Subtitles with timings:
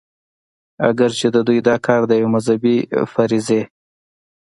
[0.87, 2.77] اګر چې د دوي دا کار د يوې مذهبي
[3.13, 3.61] فريضې